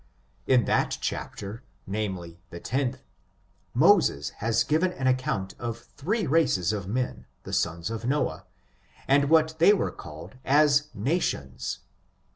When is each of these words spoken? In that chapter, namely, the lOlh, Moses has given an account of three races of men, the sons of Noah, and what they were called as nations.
In 0.47 0.65
that 0.65 0.97
chapter, 0.99 1.61
namely, 1.85 2.39
the 2.49 2.59
lOlh, 2.59 2.95
Moses 3.75 4.29
has 4.39 4.63
given 4.63 4.91
an 4.93 5.05
account 5.05 5.53
of 5.59 5.85
three 5.95 6.25
races 6.25 6.73
of 6.73 6.87
men, 6.87 7.27
the 7.43 7.53
sons 7.53 7.91
of 7.91 8.03
Noah, 8.05 8.47
and 9.07 9.29
what 9.29 9.59
they 9.59 9.73
were 9.73 9.91
called 9.91 10.37
as 10.43 10.87
nations. 10.95 11.81